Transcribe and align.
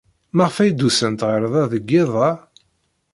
Maɣef 0.35 0.55
ay 0.57 0.71
d-usant 0.71 1.25
ɣer 1.29 1.41
da 1.53 1.63
deg 1.73 1.85
yiḍ-a? 1.91 2.29